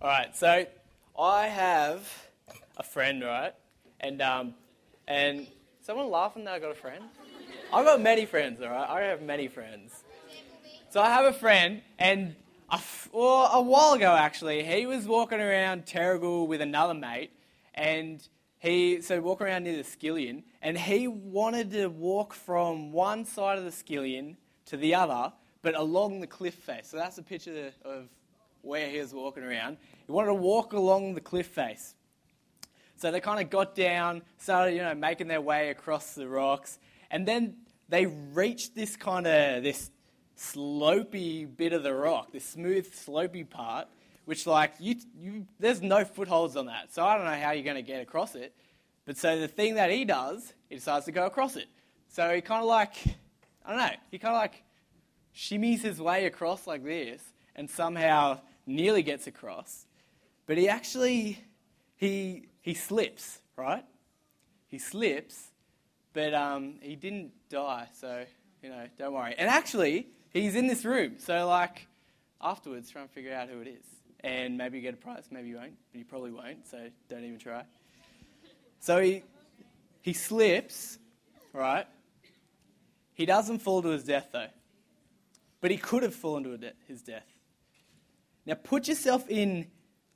All 0.00 0.06
right, 0.06 0.36
so 0.36 0.64
I 1.18 1.48
have 1.48 2.28
a 2.76 2.84
friend, 2.84 3.20
right? 3.20 3.52
And 3.98 4.22
um, 4.22 4.54
and 5.08 5.48
someone 5.80 6.08
laughing 6.08 6.44
that 6.44 6.54
I 6.54 6.60
got 6.60 6.70
a 6.70 6.76
friend. 6.76 7.02
I've 7.72 7.84
got 7.84 8.00
many 8.00 8.24
friends, 8.24 8.60
all 8.62 8.68
right. 8.68 8.88
I 8.88 9.00
have 9.06 9.22
many 9.22 9.48
friends. 9.48 10.04
So 10.90 11.00
I 11.00 11.08
have 11.08 11.24
a 11.24 11.32
friend, 11.32 11.82
and 11.98 12.36
a, 12.70 12.78
well, 13.10 13.50
a 13.52 13.60
while 13.60 13.94
ago 13.94 14.14
actually, 14.14 14.62
he 14.62 14.86
was 14.86 15.08
walking 15.08 15.40
around 15.40 15.84
Terrigal 15.84 16.46
with 16.46 16.60
another 16.60 16.94
mate, 16.94 17.32
and 17.74 18.22
he 18.60 19.00
so 19.00 19.20
walking 19.20 19.48
around 19.48 19.64
near 19.64 19.76
the 19.76 19.82
Skillion, 19.82 20.44
and 20.62 20.78
he 20.78 21.08
wanted 21.08 21.72
to 21.72 21.88
walk 21.88 22.34
from 22.34 22.92
one 22.92 23.24
side 23.24 23.58
of 23.58 23.64
the 23.64 23.72
Skillion 23.72 24.36
to 24.66 24.76
the 24.76 24.94
other, 24.94 25.32
but 25.60 25.74
along 25.74 26.20
the 26.20 26.28
cliff 26.28 26.54
face. 26.54 26.86
So 26.86 26.96
that's 26.96 27.18
a 27.18 27.22
picture 27.24 27.72
of 27.84 28.08
where 28.68 28.88
he 28.88 28.98
was 29.00 29.12
walking 29.12 29.42
around. 29.42 29.78
He 30.06 30.12
wanted 30.12 30.28
to 30.28 30.34
walk 30.34 30.72
along 30.72 31.14
the 31.14 31.20
cliff 31.20 31.46
face. 31.46 31.94
So 32.96 33.10
they 33.10 33.20
kind 33.20 33.40
of 33.40 33.48
got 33.48 33.74
down, 33.74 34.22
started, 34.38 34.74
you 34.74 34.82
know, 34.82 34.94
making 34.94 35.28
their 35.28 35.40
way 35.40 35.70
across 35.70 36.14
the 36.14 36.28
rocks, 36.28 36.78
and 37.10 37.26
then 37.26 37.56
they 37.88 38.06
reached 38.06 38.74
this 38.74 38.96
kind 38.96 39.26
of 39.26 39.62
this 39.62 39.90
slopey 40.36 41.48
bit 41.56 41.72
of 41.72 41.82
the 41.82 41.94
rock, 41.94 42.32
this 42.32 42.44
smooth, 42.44 42.86
slopey 42.92 43.48
part, 43.48 43.88
which 44.24 44.46
like 44.46 44.74
you, 44.78 44.96
you, 45.18 45.46
there's 45.58 45.80
no 45.80 46.04
footholds 46.04 46.56
on 46.56 46.66
that. 46.66 46.92
So 46.92 47.04
I 47.04 47.16
don't 47.16 47.24
know 47.24 47.40
how 47.40 47.52
you're 47.52 47.64
going 47.64 47.76
to 47.76 47.82
get 47.82 48.02
across 48.02 48.34
it. 48.34 48.52
But 49.04 49.16
so 49.16 49.38
the 49.40 49.48
thing 49.48 49.76
that 49.76 49.90
he 49.90 50.04
does, 50.04 50.52
he 50.68 50.74
decides 50.74 51.06
to 51.06 51.12
go 51.12 51.24
across 51.24 51.56
it. 51.56 51.66
So 52.08 52.34
he 52.34 52.40
kind 52.40 52.60
of 52.60 52.68
like, 52.68 52.94
I 53.64 53.70
don't 53.70 53.78
know, 53.78 53.96
he 54.10 54.18
kind 54.18 54.34
of 54.34 54.40
like 54.40 54.62
shimmies 55.34 55.80
his 55.80 56.00
way 56.00 56.26
across 56.26 56.66
like 56.66 56.84
this, 56.84 57.22
and 57.56 57.70
somehow 57.70 58.40
nearly 58.68 59.02
gets 59.02 59.26
across. 59.26 59.86
But 60.46 60.58
he 60.58 60.68
actually, 60.68 61.42
he 61.96 62.48
he 62.60 62.74
slips, 62.74 63.40
right? 63.56 63.84
He 64.66 64.78
slips, 64.78 65.50
but 66.12 66.34
um, 66.34 66.74
he 66.80 66.94
didn't 66.94 67.32
die, 67.48 67.88
so, 67.98 68.24
you 68.62 68.68
know, 68.68 68.86
don't 68.98 69.14
worry. 69.14 69.34
And 69.38 69.48
actually, 69.48 70.08
he's 70.30 70.54
in 70.54 70.66
this 70.66 70.84
room, 70.84 71.14
so, 71.18 71.46
like, 71.48 71.86
afterwards, 72.42 72.90
try 72.90 73.00
and 73.00 73.10
figure 73.10 73.32
out 73.32 73.48
who 73.48 73.60
it 73.60 73.68
is. 73.68 73.84
And 74.20 74.58
maybe 74.58 74.78
you 74.78 74.82
get 74.82 74.94
a 74.94 74.98
prize, 74.98 75.24
maybe 75.30 75.48
you 75.48 75.56
won't, 75.56 75.74
but 75.90 75.98
you 75.98 76.04
probably 76.04 76.32
won't, 76.32 76.66
so 76.66 76.78
don't 77.08 77.24
even 77.24 77.38
try. 77.38 77.62
So 78.80 79.00
he, 79.00 79.22
he 80.02 80.12
slips, 80.12 80.98
right? 81.54 81.86
He 83.14 83.24
doesn't 83.24 83.60
fall 83.60 83.80
to 83.80 83.88
his 83.88 84.04
death, 84.04 84.28
though. 84.32 84.48
But 85.60 85.70
he 85.70 85.78
could 85.78 86.02
have 86.02 86.14
fallen 86.14 86.44
to 86.44 86.58
de- 86.58 86.72
his 86.86 87.00
death. 87.02 87.26
Now, 88.48 88.54
put 88.54 88.88
yourself 88.88 89.28
in, 89.28 89.66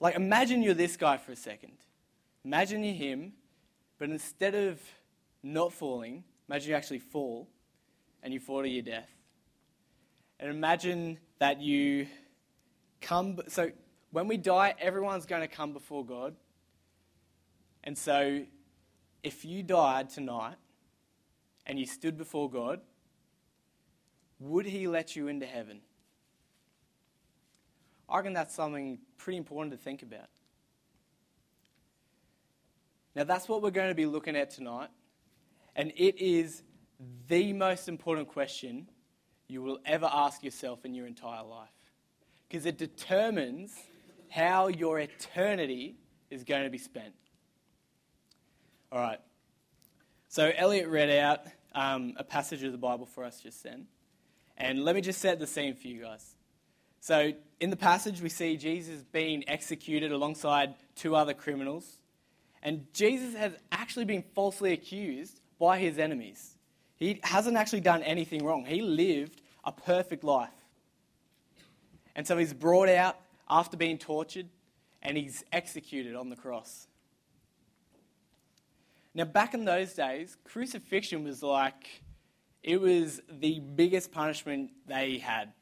like, 0.00 0.14
imagine 0.14 0.62
you're 0.62 0.72
this 0.72 0.96
guy 0.96 1.18
for 1.18 1.32
a 1.32 1.36
second. 1.36 1.74
Imagine 2.46 2.82
you're 2.82 2.94
him, 2.94 3.34
but 3.98 4.08
instead 4.08 4.54
of 4.54 4.80
not 5.42 5.74
falling, 5.74 6.24
imagine 6.48 6.70
you 6.70 6.74
actually 6.74 7.00
fall 7.00 7.46
and 8.22 8.32
you 8.32 8.40
fall 8.40 8.62
to 8.62 8.68
your 8.68 8.82
death. 8.82 9.10
And 10.40 10.48
imagine 10.48 11.18
that 11.40 11.60
you 11.60 12.06
come. 13.02 13.38
So 13.48 13.70
when 14.12 14.28
we 14.28 14.38
die, 14.38 14.76
everyone's 14.80 15.26
going 15.26 15.42
to 15.42 15.46
come 15.46 15.74
before 15.74 16.02
God. 16.02 16.34
And 17.84 17.98
so 17.98 18.46
if 19.22 19.44
you 19.44 19.62
died 19.62 20.08
tonight 20.08 20.56
and 21.66 21.78
you 21.78 21.84
stood 21.84 22.16
before 22.16 22.48
God, 22.48 22.80
would 24.40 24.64
He 24.64 24.88
let 24.88 25.16
you 25.16 25.28
into 25.28 25.44
heaven? 25.44 25.82
I 28.12 28.16
reckon 28.18 28.34
that's 28.34 28.54
something 28.54 28.98
pretty 29.16 29.38
important 29.38 29.72
to 29.72 29.78
think 29.78 30.02
about. 30.02 30.26
Now, 33.16 33.24
that's 33.24 33.48
what 33.48 33.62
we're 33.62 33.70
going 33.70 33.88
to 33.88 33.94
be 33.94 34.04
looking 34.04 34.36
at 34.36 34.50
tonight. 34.50 34.90
And 35.74 35.92
it 35.96 36.22
is 36.22 36.62
the 37.26 37.54
most 37.54 37.88
important 37.88 38.28
question 38.28 38.86
you 39.48 39.62
will 39.62 39.78
ever 39.86 40.08
ask 40.12 40.44
yourself 40.44 40.84
in 40.84 40.94
your 40.94 41.06
entire 41.06 41.42
life. 41.42 41.68
Because 42.48 42.66
it 42.66 42.76
determines 42.76 43.74
how 44.28 44.68
your 44.68 44.98
eternity 44.98 45.96
is 46.30 46.44
going 46.44 46.64
to 46.64 46.70
be 46.70 46.78
spent. 46.78 47.14
All 48.90 48.98
right. 48.98 49.20
So, 50.28 50.52
Elliot 50.54 50.88
read 50.88 51.10
out 51.10 51.40
um, 51.74 52.12
a 52.18 52.24
passage 52.24 52.62
of 52.62 52.72
the 52.72 52.78
Bible 52.78 53.06
for 53.06 53.24
us 53.24 53.40
just 53.40 53.62
then. 53.62 53.86
And 54.58 54.84
let 54.84 54.94
me 54.94 55.00
just 55.00 55.20
set 55.20 55.38
the 55.38 55.46
scene 55.46 55.74
for 55.74 55.88
you 55.88 56.02
guys. 56.02 56.31
So, 57.02 57.32
in 57.58 57.70
the 57.70 57.76
passage, 57.76 58.20
we 58.22 58.28
see 58.28 58.56
Jesus 58.56 59.02
being 59.02 59.42
executed 59.48 60.12
alongside 60.12 60.76
two 60.94 61.16
other 61.16 61.34
criminals. 61.34 61.98
And 62.62 62.86
Jesus 62.94 63.34
has 63.34 63.54
actually 63.72 64.04
been 64.04 64.22
falsely 64.36 64.72
accused 64.72 65.40
by 65.58 65.80
his 65.80 65.98
enemies. 65.98 66.54
He 66.94 67.18
hasn't 67.24 67.56
actually 67.56 67.80
done 67.80 68.04
anything 68.04 68.44
wrong. 68.44 68.64
He 68.64 68.82
lived 68.82 69.42
a 69.64 69.72
perfect 69.72 70.22
life. 70.22 70.50
And 72.14 72.24
so 72.24 72.38
he's 72.38 72.54
brought 72.54 72.88
out 72.88 73.16
after 73.50 73.76
being 73.76 73.98
tortured 73.98 74.46
and 75.02 75.16
he's 75.16 75.42
executed 75.52 76.14
on 76.14 76.28
the 76.28 76.36
cross. 76.36 76.86
Now, 79.12 79.24
back 79.24 79.54
in 79.54 79.64
those 79.64 79.92
days, 79.94 80.36
crucifixion 80.44 81.24
was 81.24 81.42
like, 81.42 82.00
it 82.62 82.80
was 82.80 83.20
the 83.28 83.58
biggest 83.58 84.12
punishment 84.12 84.70
they 84.86 85.18
had. 85.18 85.52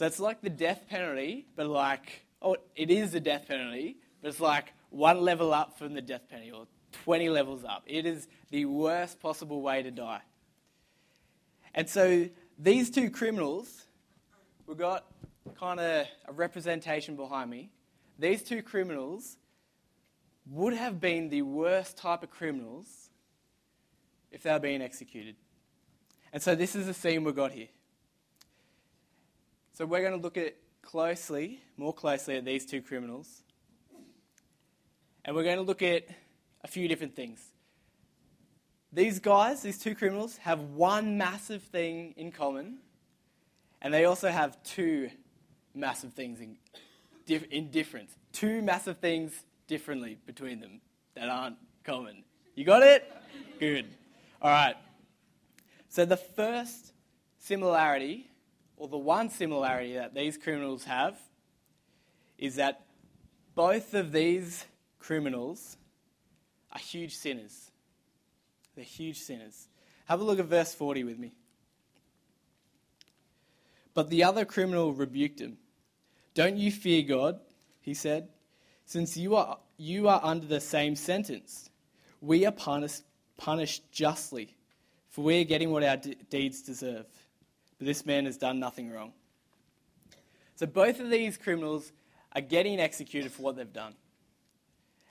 So 0.00 0.06
it's 0.06 0.18
like 0.18 0.40
the 0.40 0.48
death 0.48 0.86
penalty, 0.88 1.44
but 1.56 1.66
like, 1.66 2.24
oh, 2.40 2.56
it 2.74 2.90
is 2.90 3.12
the 3.12 3.20
death 3.20 3.46
penalty, 3.46 3.98
but 4.22 4.28
it's 4.28 4.40
like 4.40 4.72
one 4.88 5.20
level 5.20 5.52
up 5.52 5.78
from 5.78 5.92
the 5.92 6.00
death 6.00 6.22
penalty 6.30 6.52
or 6.52 6.66
20 7.04 7.28
levels 7.28 7.64
up. 7.68 7.82
It 7.86 8.06
is 8.06 8.26
the 8.50 8.64
worst 8.64 9.20
possible 9.20 9.60
way 9.60 9.82
to 9.82 9.90
die. 9.90 10.22
And 11.74 11.86
so 11.86 12.30
these 12.58 12.88
two 12.90 13.10
criminals, 13.10 13.84
we've 14.66 14.78
got 14.78 15.04
kind 15.58 15.78
of 15.78 16.06
a 16.26 16.32
representation 16.32 17.14
behind 17.14 17.50
me. 17.50 17.68
These 18.18 18.42
two 18.42 18.62
criminals 18.62 19.36
would 20.50 20.72
have 20.72 20.98
been 20.98 21.28
the 21.28 21.42
worst 21.42 21.98
type 21.98 22.22
of 22.22 22.30
criminals 22.30 23.10
if 24.32 24.44
they 24.44 24.50
were 24.50 24.60
being 24.60 24.80
executed. 24.80 25.36
And 26.32 26.42
so 26.42 26.54
this 26.54 26.74
is 26.74 26.86
the 26.86 26.94
scene 26.94 27.22
we've 27.22 27.36
got 27.36 27.52
here. 27.52 27.68
So 29.80 29.86
we're 29.86 30.02
going 30.02 30.12
to 30.12 30.22
look 30.22 30.36
at 30.36 30.56
closely, 30.82 31.62
more 31.78 31.94
closely 31.94 32.36
at 32.36 32.44
these 32.44 32.66
two 32.66 32.82
criminals. 32.82 33.40
And 35.24 35.34
we're 35.34 35.42
going 35.42 35.56
to 35.56 35.62
look 35.62 35.80
at 35.80 36.06
a 36.62 36.68
few 36.68 36.86
different 36.86 37.16
things. 37.16 37.40
These 38.92 39.20
guys, 39.20 39.62
these 39.62 39.78
two 39.78 39.94
criminals, 39.94 40.36
have 40.36 40.60
one 40.60 41.16
massive 41.16 41.62
thing 41.62 42.12
in 42.18 42.30
common, 42.30 42.80
and 43.80 43.94
they 43.94 44.04
also 44.04 44.28
have 44.28 44.62
two 44.64 45.08
massive 45.74 46.12
things 46.12 46.40
in, 46.40 46.58
in 47.50 47.70
difference. 47.70 48.14
Two 48.34 48.60
massive 48.60 48.98
things 48.98 49.32
differently 49.66 50.18
between 50.26 50.60
them 50.60 50.82
that 51.14 51.30
aren't 51.30 51.56
common. 51.84 52.24
You 52.54 52.66
got 52.66 52.82
it? 52.82 53.10
Good. 53.58 53.86
All 54.42 54.50
right. 54.50 54.76
So 55.88 56.04
the 56.04 56.18
first 56.18 56.92
similarity, 57.38 58.29
or 58.80 58.88
the 58.88 58.96
one 58.96 59.28
similarity 59.28 59.92
that 59.92 60.14
these 60.14 60.38
criminals 60.38 60.84
have, 60.84 61.18
is 62.38 62.56
that 62.56 62.86
both 63.54 63.92
of 63.92 64.10
these 64.10 64.64
criminals 64.98 65.76
are 66.72 66.78
huge 66.78 67.14
sinners. 67.14 67.70
They're 68.74 68.84
huge 68.84 69.18
sinners. 69.18 69.68
Have 70.06 70.22
a 70.22 70.24
look 70.24 70.38
at 70.38 70.46
verse 70.46 70.72
40 70.72 71.04
with 71.04 71.18
me. 71.18 71.34
But 73.92 74.08
the 74.08 74.24
other 74.24 74.46
criminal 74.46 74.94
rebuked 74.94 75.42
him. 75.42 75.58
Don't 76.32 76.56
you 76.56 76.72
fear 76.72 77.02
God, 77.02 77.38
he 77.82 77.92
said, 77.92 78.28
since 78.86 79.14
you 79.14 79.36
are, 79.36 79.58
you 79.76 80.08
are 80.08 80.20
under 80.22 80.46
the 80.46 80.60
same 80.60 80.96
sentence. 80.96 81.68
We 82.22 82.46
are 82.46 82.52
punished, 82.52 83.02
punished 83.36 83.92
justly, 83.92 84.56
for 85.10 85.22
we 85.22 85.42
are 85.42 85.44
getting 85.44 85.70
what 85.70 85.84
our 85.84 85.98
de- 85.98 86.14
deeds 86.30 86.62
deserve. 86.62 87.04
But 87.80 87.86
this 87.86 88.04
man 88.04 88.26
has 88.26 88.36
done 88.36 88.60
nothing 88.60 88.90
wrong. 88.90 89.14
So 90.54 90.66
both 90.66 91.00
of 91.00 91.08
these 91.08 91.38
criminals 91.38 91.92
are 92.32 92.42
getting 92.42 92.78
executed 92.78 93.32
for 93.32 93.40
what 93.40 93.56
they've 93.56 93.72
done. 93.72 93.94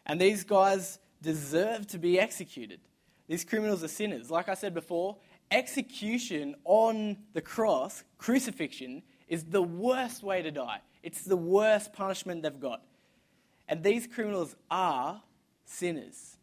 And 0.06 0.22
these 0.22 0.44
guys 0.44 1.00
deserve 1.20 1.88
to 1.88 1.98
be 1.98 2.20
executed. 2.20 2.80
These 3.28 3.44
criminals 3.44 3.84
are 3.84 3.88
sinners. 3.88 4.30
Like 4.30 4.50
I 4.50 4.54
said 4.54 4.76
before, 4.76 5.18
execution 5.50 6.54
on 6.64 7.18
the 7.34 7.42
cross, 7.42 8.04
crucifixion, 8.20 9.02
is 9.28 9.46
the 9.46 9.64
worst 9.64 10.22
way 10.22 10.44
to 10.44 10.52
die. 10.52 10.82
It's 11.02 11.24
the 11.24 11.38
worst 11.38 11.92
punishment 11.92 12.44
they've 12.44 12.60
got. 12.60 12.84
And 13.68 13.84
these 13.84 14.06
criminals 14.06 14.56
are 14.70 15.24
sinners. 15.66 16.38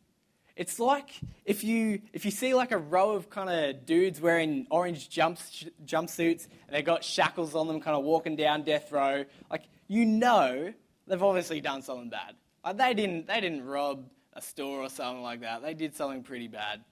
It's 0.57 0.81
like 0.81 1.11
if 1.45 1.63
you, 1.63 2.01
if 2.15 2.25
you 2.25 2.31
see 2.31 2.55
like 2.55 2.73
a 2.73 2.79
row 2.79 3.13
of 3.13 3.29
kind 3.29 3.51
of 3.51 3.85
dudes 3.85 4.21
wearing 4.21 4.67
orange 4.71 5.11
jumps, 5.11 5.67
jumpsuits 5.85 6.49
and 6.67 6.75
they've 6.75 6.85
got 6.85 7.05
shackles 7.05 7.55
on 7.55 7.69
them, 7.69 7.81
kind 7.81 7.95
of 7.95 8.05
walking 8.05 8.37
down 8.37 8.63
death 8.63 8.91
row, 8.91 9.27
like 9.51 9.65
you 9.87 10.07
know 10.07 10.73
they've 11.07 11.23
obviously 11.23 11.61
done 11.61 11.83
something 11.83 12.09
bad. 12.09 12.37
Like 12.65 12.79
they 12.79 12.95
didn't, 12.95 13.27
they 13.27 13.41
didn't 13.41 13.67
rob 13.67 14.09
a 14.33 14.41
store 14.41 14.81
or 14.81 14.89
something 14.89 15.23
like 15.23 15.43
that. 15.43 15.63
They 15.63 15.75
did 15.75 15.95
something 15.95 16.23
pretty 16.23 16.49
bad. 16.49 16.83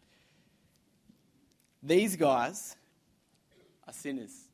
These 1.83 2.17
guys 2.17 2.77
are 3.87 3.93
sinners. 3.93 4.49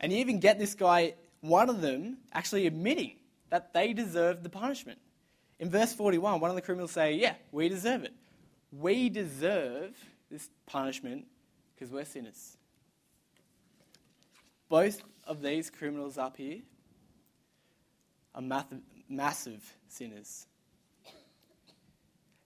And 0.00 0.12
you 0.12 0.18
even 0.18 0.40
get 0.40 0.58
this 0.58 0.74
guy, 0.74 1.14
one 1.40 1.68
of 1.68 1.80
them, 1.80 2.18
actually 2.32 2.66
admitting 2.66 3.16
that 3.50 3.72
they 3.72 3.92
deserve 3.92 4.42
the 4.42 4.48
punishment. 4.48 4.98
In 5.60 5.68
verse 5.68 5.92
41, 5.92 6.40
one 6.40 6.50
of 6.50 6.56
the 6.56 6.62
criminals 6.62 6.90
say, 6.90 7.12
Yeah, 7.12 7.34
we 7.52 7.68
deserve 7.68 8.02
it. 8.02 8.14
We 8.72 9.10
deserve 9.10 9.94
this 10.30 10.48
punishment 10.66 11.26
because 11.74 11.92
we're 11.92 12.06
sinners. 12.06 12.56
Both 14.70 15.02
of 15.24 15.42
these 15.42 15.68
criminals 15.68 16.16
up 16.16 16.38
here 16.38 16.60
are 18.34 18.40
math- 18.40 18.72
massive 19.08 19.76
sinners. 19.86 20.46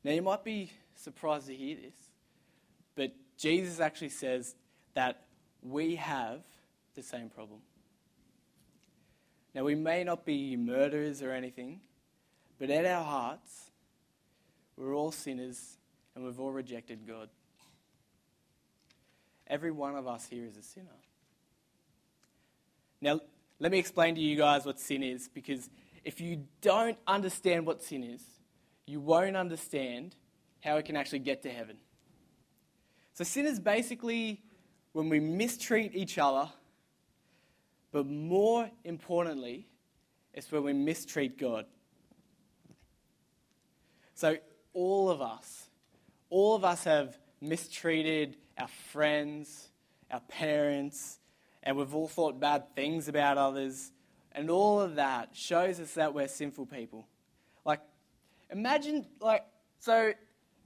Now, 0.02 0.10
you 0.10 0.22
might 0.22 0.42
be 0.42 0.72
surprised 0.96 1.46
to 1.46 1.54
hear 1.54 1.76
this, 1.76 1.94
but 2.96 3.12
Jesus 3.38 3.78
actually 3.78 4.08
says 4.08 4.56
that 4.94 5.22
we 5.62 5.94
have 5.96 6.42
the 6.94 7.02
same 7.02 7.28
problem. 7.28 7.60
Now, 9.54 9.62
we 9.62 9.76
may 9.76 10.02
not 10.02 10.24
be 10.24 10.56
murderers 10.56 11.22
or 11.22 11.30
anything, 11.30 11.80
but 12.66 12.72
at 12.72 12.86
our 12.86 13.04
hearts, 13.04 13.70
we're 14.74 14.96
all 14.96 15.12
sinners 15.12 15.76
and 16.14 16.24
we've 16.24 16.40
all 16.40 16.50
rejected 16.50 17.06
God. 17.06 17.28
Every 19.46 19.70
one 19.70 19.96
of 19.96 20.06
us 20.06 20.26
here 20.26 20.46
is 20.46 20.56
a 20.56 20.62
sinner. 20.62 20.86
Now, 23.02 23.20
let 23.58 23.70
me 23.70 23.78
explain 23.78 24.14
to 24.14 24.20
you 24.22 24.34
guys 24.34 24.64
what 24.64 24.80
sin 24.80 25.02
is 25.02 25.28
because 25.28 25.68
if 26.04 26.22
you 26.22 26.46
don't 26.62 26.96
understand 27.06 27.66
what 27.66 27.82
sin 27.82 28.02
is, 28.02 28.22
you 28.86 28.98
won't 28.98 29.36
understand 29.36 30.16
how 30.62 30.78
it 30.78 30.86
can 30.86 30.96
actually 30.96 31.18
get 31.18 31.42
to 31.42 31.50
heaven. 31.50 31.76
So, 33.12 33.24
sin 33.24 33.44
is 33.44 33.60
basically 33.60 34.40
when 34.94 35.10
we 35.10 35.20
mistreat 35.20 35.94
each 35.94 36.16
other, 36.16 36.48
but 37.92 38.06
more 38.06 38.70
importantly, 38.84 39.66
it's 40.32 40.50
when 40.50 40.62
we 40.62 40.72
mistreat 40.72 41.36
God. 41.36 41.66
So, 44.14 44.36
all 44.72 45.10
of 45.10 45.20
us, 45.20 45.68
all 46.30 46.54
of 46.54 46.64
us 46.64 46.84
have 46.84 47.18
mistreated 47.40 48.36
our 48.58 48.68
friends, 48.68 49.68
our 50.10 50.20
parents, 50.20 51.18
and 51.62 51.76
we've 51.76 51.94
all 51.94 52.08
thought 52.08 52.38
bad 52.38 52.74
things 52.76 53.08
about 53.08 53.38
others. 53.38 53.90
And 54.32 54.50
all 54.50 54.80
of 54.80 54.96
that 54.96 55.30
shows 55.32 55.80
us 55.80 55.94
that 55.94 56.14
we're 56.14 56.28
sinful 56.28 56.66
people. 56.66 57.06
Like, 57.64 57.80
imagine, 58.50 59.06
like, 59.20 59.44
so 59.78 60.12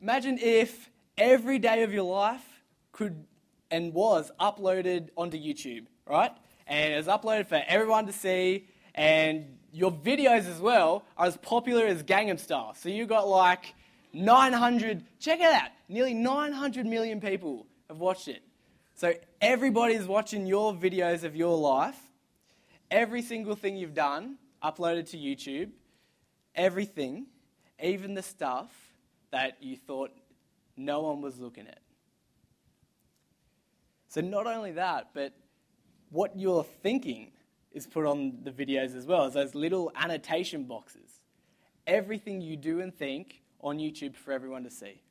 imagine 0.00 0.38
if 0.40 0.90
every 1.16 1.58
day 1.58 1.82
of 1.82 1.92
your 1.92 2.04
life 2.04 2.44
could 2.92 3.24
and 3.70 3.92
was 3.92 4.30
uploaded 4.40 5.08
onto 5.16 5.38
YouTube, 5.38 5.86
right? 6.06 6.32
And 6.66 6.94
it 6.94 6.96
was 6.96 7.06
uploaded 7.06 7.46
for 7.46 7.62
everyone 7.66 8.06
to 8.06 8.12
see, 8.12 8.66
and 8.94 9.57
your 9.72 9.92
videos 9.92 10.48
as 10.48 10.60
well 10.60 11.04
are 11.16 11.26
as 11.26 11.36
popular 11.36 11.86
as 11.86 12.02
Gangnam 12.02 12.38
Style. 12.38 12.74
So 12.74 12.88
you 12.88 13.06
got 13.06 13.28
like 13.28 13.74
900, 14.12 15.04
check 15.20 15.40
it 15.40 15.52
out, 15.52 15.70
nearly 15.88 16.14
900 16.14 16.86
million 16.86 17.20
people 17.20 17.66
have 17.88 17.98
watched 17.98 18.28
it. 18.28 18.42
So 18.94 19.14
everybody's 19.40 20.06
watching 20.06 20.46
your 20.46 20.74
videos 20.74 21.22
of 21.22 21.36
your 21.36 21.56
life, 21.56 21.98
every 22.90 23.22
single 23.22 23.54
thing 23.54 23.76
you've 23.76 23.94
done, 23.94 24.36
uploaded 24.62 25.08
to 25.10 25.16
YouTube, 25.16 25.70
everything, 26.54 27.26
even 27.80 28.14
the 28.14 28.22
stuff 28.22 28.70
that 29.30 29.62
you 29.62 29.76
thought 29.76 30.10
no 30.76 31.00
one 31.02 31.20
was 31.20 31.38
looking 31.38 31.66
at. 31.66 31.80
So 34.08 34.20
not 34.20 34.46
only 34.46 34.72
that, 34.72 35.10
but 35.12 35.32
what 36.10 36.36
you're 36.38 36.64
thinking 36.82 37.32
is 37.72 37.86
put 37.86 38.06
on 38.06 38.38
the 38.42 38.50
videos 38.50 38.96
as 38.96 39.06
well 39.06 39.24
as 39.24 39.34
those 39.34 39.54
little 39.54 39.92
annotation 39.94 40.64
boxes. 40.64 41.20
Everything 41.86 42.40
you 42.40 42.56
do 42.56 42.80
and 42.80 42.94
think 42.94 43.42
on 43.60 43.78
YouTube 43.78 44.16
for 44.16 44.32
everyone 44.32 44.64
to 44.64 44.70
see. 44.70 45.02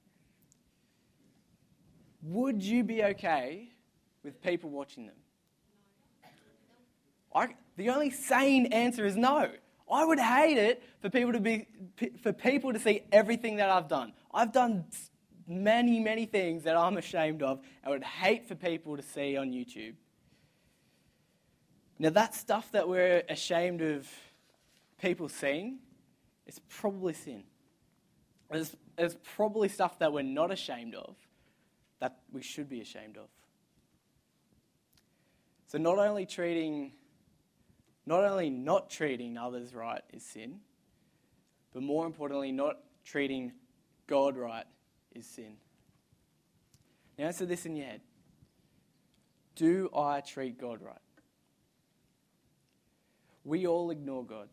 Would 2.23 2.63
you 2.63 2.83
be 2.83 3.03
okay 3.03 3.69
with 4.23 4.41
people 4.41 4.69
watching 4.69 5.05
them? 5.05 5.15
I, 7.33 7.55
the 7.75 7.89
only 7.89 8.09
sane 8.09 8.67
answer 8.67 9.05
is 9.05 9.15
no. 9.15 9.49
I 9.89 10.03
would 10.03 10.19
hate 10.19 10.57
it 10.57 10.83
for 11.01 11.09
people 11.09 11.33
to 11.33 11.39
be 11.39 11.67
for 12.21 12.33
people 12.33 12.73
to 12.73 12.79
see 12.79 13.03
everything 13.11 13.57
that 13.57 13.69
I've 13.69 13.87
done. 13.87 14.13
I've 14.33 14.51
done 14.51 14.85
many, 15.47 15.99
many 15.99 16.25
things 16.25 16.63
that 16.63 16.75
I'm 16.75 16.97
ashamed 16.97 17.41
of. 17.41 17.61
I 17.85 17.89
would 17.89 18.03
hate 18.03 18.47
for 18.47 18.55
people 18.55 18.97
to 18.97 19.03
see 19.03 19.37
on 19.37 19.51
YouTube. 19.51 19.93
Now, 21.99 22.11
that 22.11 22.35
stuff 22.35 22.71
that 22.73 22.87
we're 22.87 23.23
ashamed 23.27 23.81
of 23.81 24.07
people 25.01 25.29
seeing 25.29 25.79
is 26.45 26.59
probably 26.69 27.13
sin. 27.13 27.43
There's, 28.51 28.75
there's 28.95 29.15
probably 29.35 29.67
stuff 29.67 29.99
that 29.99 30.13
we're 30.13 30.21
not 30.21 30.51
ashamed 30.51 30.95
of 30.95 31.15
that 31.99 32.19
we 32.31 32.41
should 32.41 32.69
be 32.69 32.81
ashamed 32.81 33.17
of. 33.17 33.27
So, 35.67 35.77
not 35.77 35.97
only 35.97 36.25
treating, 36.25 36.93
not 38.05 38.23
only 38.23 38.49
not 38.49 38.89
treating 38.89 39.37
others 39.37 39.73
right 39.73 40.01
is 40.13 40.23
sin, 40.23 40.59
but 41.73 41.81
more 41.81 42.05
importantly, 42.05 42.51
not 42.51 42.77
treating 43.03 43.51
God 44.05 44.37
right 44.37 44.65
is 45.13 45.25
sin. 45.25 45.57
Now, 47.17 47.25
answer 47.25 47.45
this 47.45 47.65
in 47.65 47.75
your 47.75 47.87
head 47.87 48.01
Do 49.55 49.89
I 49.95 50.21
treat 50.21 50.59
God 50.59 50.81
right? 50.81 50.95
We 53.47 53.65
all 53.65 53.91
ignore 53.91 54.25
God. 54.25 54.49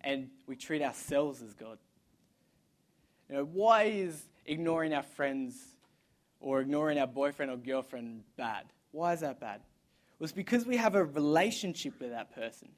And 0.00 0.28
we 0.46 0.54
treat 0.54 0.80
ourselves 0.80 1.42
as 1.42 1.54
God. 1.54 1.78
You 3.28 3.36
know, 3.36 3.44
why 3.44 3.84
is 3.84 4.22
ignoring 4.46 4.94
our 4.94 5.02
friends 5.02 5.56
or 6.38 6.60
ignoring 6.60 7.00
our 7.00 7.06
boyfriend 7.08 7.50
or 7.50 7.56
girlfriend 7.56 8.22
bad? 8.36 8.66
Why 8.92 9.12
is 9.12 9.20
that 9.20 9.40
bad? 9.40 9.60
Well, 10.18 10.26
it's 10.26 10.32
because 10.32 10.66
we 10.66 10.76
have 10.76 10.94
a 10.94 11.04
relationship 11.04 12.00
with 12.00 12.10
that 12.10 12.32
person. 12.32 12.68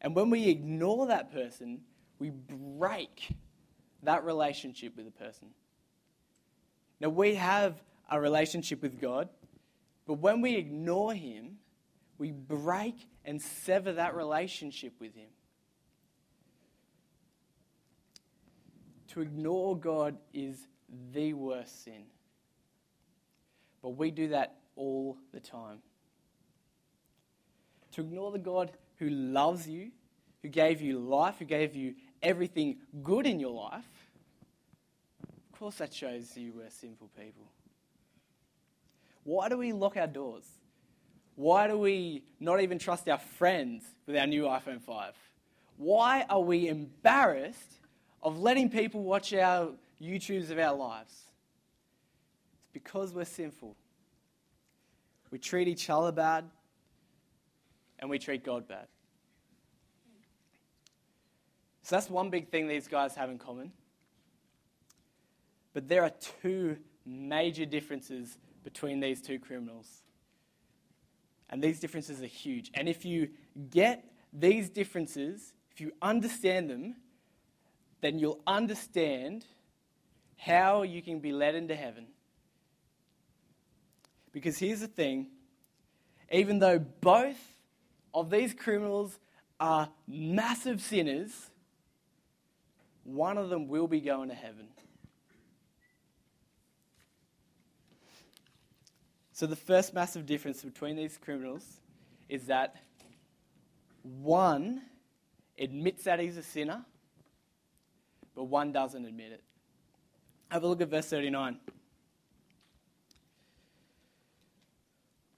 And 0.00 0.16
when 0.16 0.30
we 0.30 0.48
ignore 0.48 1.06
that 1.08 1.30
person, 1.30 1.82
we 2.18 2.30
break 2.30 3.28
that 4.04 4.24
relationship 4.24 4.96
with 4.96 5.04
the 5.04 5.12
person. 5.12 5.48
Now, 6.98 7.10
we 7.10 7.34
have 7.34 7.82
a 8.10 8.18
relationship 8.18 8.80
with 8.80 8.98
God, 8.98 9.28
but 10.06 10.14
when 10.14 10.40
we 10.40 10.56
ignore 10.56 11.12
Him, 11.12 11.58
we 12.18 12.30
break 12.30 12.94
and 13.24 13.40
sever 13.40 13.92
that 13.94 14.14
relationship 14.14 14.92
with 15.00 15.14
Him. 15.14 15.28
To 19.08 19.20
ignore 19.20 19.76
God 19.76 20.16
is 20.32 20.58
the 21.12 21.32
worst 21.34 21.84
sin. 21.84 22.04
But 23.82 23.90
we 23.90 24.10
do 24.10 24.28
that 24.28 24.56
all 24.76 25.16
the 25.32 25.40
time. 25.40 25.78
To 27.92 28.00
ignore 28.00 28.32
the 28.32 28.38
God 28.38 28.72
who 28.96 29.08
loves 29.08 29.68
you, 29.68 29.90
who 30.42 30.48
gave 30.48 30.80
you 30.80 30.98
life, 30.98 31.36
who 31.38 31.44
gave 31.44 31.74
you 31.74 31.94
everything 32.22 32.78
good 33.02 33.26
in 33.26 33.38
your 33.38 33.52
life, 33.52 33.84
of 35.22 35.58
course 35.58 35.76
that 35.76 35.92
shows 35.94 36.36
you 36.36 36.52
we're 36.56 36.70
sinful 36.70 37.10
people. 37.16 37.44
Why 39.22 39.48
do 39.48 39.58
we 39.58 39.72
lock 39.72 39.96
our 39.96 40.06
doors? 40.06 40.44
Why 41.36 41.66
do 41.66 41.76
we 41.78 42.22
not 42.38 42.60
even 42.60 42.78
trust 42.78 43.08
our 43.08 43.18
friends 43.18 43.84
with 44.06 44.16
our 44.16 44.26
new 44.26 44.44
iPhone 44.44 44.80
5? 44.80 45.14
Why 45.76 46.24
are 46.28 46.40
we 46.40 46.68
embarrassed 46.68 47.80
of 48.22 48.38
letting 48.38 48.70
people 48.70 49.02
watch 49.02 49.32
our 49.34 49.70
YouTubes 50.00 50.50
of 50.50 50.58
our 50.58 50.74
lives? 50.74 51.12
It's 52.58 52.68
because 52.72 53.12
we're 53.12 53.24
sinful. 53.24 53.74
We 55.30 55.38
treat 55.38 55.66
each 55.66 55.90
other 55.90 56.12
bad 56.12 56.44
and 57.98 58.08
we 58.08 58.18
treat 58.18 58.44
God 58.44 58.68
bad. 58.68 58.86
So 61.82 61.96
that's 61.96 62.08
one 62.08 62.30
big 62.30 62.48
thing 62.48 62.68
these 62.68 62.86
guys 62.86 63.14
have 63.16 63.28
in 63.28 63.38
common. 63.38 63.72
But 65.72 65.88
there 65.88 66.04
are 66.04 66.12
two 66.42 66.76
major 67.04 67.66
differences 67.66 68.38
between 68.62 69.00
these 69.00 69.20
two 69.20 69.38
criminals. 69.38 70.03
And 71.50 71.62
these 71.62 71.78
differences 71.78 72.22
are 72.22 72.26
huge. 72.26 72.70
And 72.74 72.88
if 72.88 73.04
you 73.04 73.28
get 73.70 74.04
these 74.32 74.68
differences, 74.68 75.52
if 75.70 75.80
you 75.80 75.92
understand 76.02 76.70
them, 76.70 76.96
then 78.00 78.18
you'll 78.18 78.40
understand 78.46 79.44
how 80.36 80.82
you 80.82 81.00
can 81.00 81.20
be 81.20 81.32
led 81.32 81.54
into 81.54 81.74
heaven. 81.74 82.06
Because 84.32 84.58
here's 84.58 84.80
the 84.80 84.88
thing 84.88 85.28
even 86.30 86.58
though 86.58 86.78
both 86.78 87.38
of 88.12 88.30
these 88.30 88.52
criminals 88.54 89.18
are 89.60 89.88
massive 90.06 90.80
sinners, 90.80 91.50
one 93.04 93.38
of 93.38 93.48
them 93.50 93.68
will 93.68 93.86
be 93.86 94.00
going 94.00 94.28
to 94.28 94.34
heaven. 94.34 94.68
So, 99.34 99.48
the 99.48 99.56
first 99.56 99.92
massive 99.92 100.26
difference 100.26 100.62
between 100.62 100.94
these 100.94 101.18
criminals 101.18 101.80
is 102.28 102.46
that 102.46 102.76
one 104.02 104.82
admits 105.58 106.04
that 106.04 106.20
he's 106.20 106.36
a 106.36 106.42
sinner, 106.42 106.84
but 108.36 108.44
one 108.44 108.70
doesn't 108.70 109.04
admit 109.04 109.32
it. 109.32 109.42
Have 110.52 110.62
a 110.62 110.68
look 110.68 110.80
at 110.80 110.88
verse 110.88 111.06
39. 111.06 111.58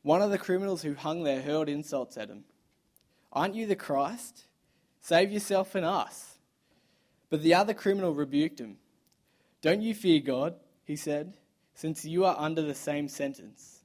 One 0.03 0.21
of 0.21 0.31
the 0.31 0.37
criminals 0.37 0.83
who 0.83 0.93
hung 0.93 1.25
there 1.25 1.41
hurled 1.41 1.71
insults 1.71 2.19
at 2.19 2.29
him. 2.29 2.45
Aren't 3.33 3.55
you 3.55 3.67
the 3.67 3.77
Christ? 3.77 4.45
Save 5.01 5.33
yourself 5.33 5.75
and 5.75 5.87
us. 5.87 6.37
But 7.31 7.43
the 7.43 7.55
other 7.55 7.73
criminal 7.73 8.15
rebuked 8.15 8.61
him. 8.61 8.77
Don't 9.63 9.81
you 9.81 9.95
fear 9.95 10.21
God, 10.21 10.55
he 10.85 10.97
said, 10.97 11.39
since 11.75 12.05
you 12.05 12.27
are 12.27 12.37
under 12.39 12.61
the 12.61 12.75
same 12.75 13.09
sentence. 13.09 13.76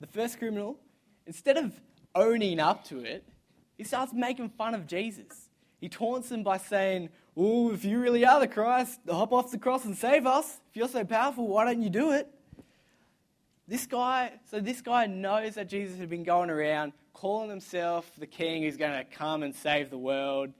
The 0.00 0.06
first 0.06 0.38
criminal, 0.38 0.78
instead 1.26 1.56
of 1.56 1.72
owning 2.14 2.60
up 2.60 2.84
to 2.84 3.00
it, 3.00 3.24
he 3.76 3.84
starts 3.84 4.12
making 4.12 4.50
fun 4.50 4.74
of 4.74 4.86
Jesus. 4.86 5.48
He 5.80 5.88
taunts 5.88 6.30
him 6.30 6.42
by 6.42 6.58
saying, 6.58 7.10
Oh, 7.36 7.72
if 7.72 7.84
you 7.84 8.00
really 8.00 8.24
are 8.24 8.40
the 8.40 8.48
Christ, 8.48 9.00
hop 9.08 9.32
off 9.32 9.50
the 9.50 9.58
cross 9.58 9.84
and 9.84 9.96
save 9.96 10.26
us. 10.26 10.60
If 10.70 10.76
you're 10.76 10.88
so 10.88 11.04
powerful, 11.04 11.46
why 11.46 11.66
don't 11.66 11.82
you 11.82 11.90
do 11.90 12.12
it? 12.12 12.28
This 13.68 13.86
guy, 13.86 14.32
so 14.50 14.60
this 14.60 14.80
guy 14.80 15.06
knows 15.06 15.56
that 15.56 15.68
Jesus 15.68 15.98
had 15.98 16.08
been 16.08 16.24
going 16.24 16.50
around 16.50 16.92
calling 17.12 17.50
himself 17.50 18.10
the 18.18 18.26
king 18.26 18.62
who's 18.62 18.76
going 18.76 18.92
to 18.92 19.04
come 19.04 19.42
and 19.42 19.54
save 19.54 19.90
the 19.90 19.98
world. 19.98 20.50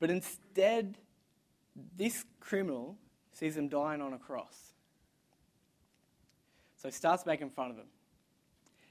But 0.00 0.10
instead, 0.10 0.96
this 1.96 2.24
criminal 2.40 2.96
sees 3.32 3.56
him 3.56 3.68
dying 3.68 4.00
on 4.00 4.12
a 4.12 4.18
cross. 4.18 4.56
So 6.76 6.88
he 6.88 6.92
starts 6.92 7.26
making 7.26 7.50
fun 7.50 7.70
of 7.70 7.76
him. 7.76 7.86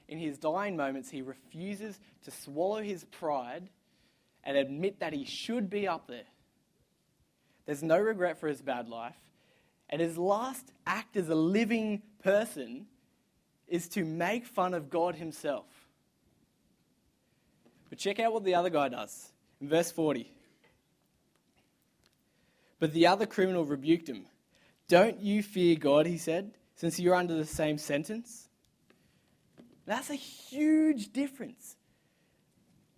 In 0.08 0.18
his 0.18 0.38
dying 0.38 0.76
moments, 0.76 1.10
he 1.10 1.22
refuses 1.22 1.98
to 2.24 2.30
swallow 2.30 2.82
his 2.82 3.04
pride 3.04 3.68
and 4.44 4.56
admit 4.56 5.00
that 5.00 5.12
he 5.12 5.24
should 5.24 5.70
be 5.70 5.86
up 5.86 6.06
there. 6.06 6.26
There's 7.66 7.82
no 7.82 7.98
regret 7.98 8.38
for 8.38 8.48
his 8.48 8.60
bad 8.60 8.88
life. 8.88 9.16
And 9.88 10.00
his 10.00 10.18
last 10.18 10.72
act 10.86 11.16
as 11.16 11.28
a 11.28 11.34
living 11.34 12.02
person 12.22 12.86
is 13.68 13.88
to 13.90 14.04
make 14.04 14.46
fun 14.46 14.74
of 14.74 14.90
God 14.90 15.14
himself. 15.14 15.66
But 17.88 17.98
check 17.98 18.18
out 18.18 18.32
what 18.32 18.44
the 18.44 18.54
other 18.54 18.70
guy 18.70 18.88
does 18.88 19.30
in 19.60 19.68
verse 19.68 19.92
40. 19.92 20.30
But 22.78 22.92
the 22.92 23.06
other 23.06 23.26
criminal 23.26 23.64
rebuked 23.64 24.08
him. 24.08 24.26
Don't 24.88 25.20
you 25.20 25.42
fear 25.42 25.76
God, 25.76 26.06
he 26.06 26.18
said, 26.18 26.52
since 26.74 26.98
you're 26.98 27.14
under 27.14 27.34
the 27.34 27.44
same 27.44 27.78
sentence? 27.78 28.48
That's 29.86 30.10
a 30.10 30.14
huge 30.14 31.12
difference. 31.12 31.76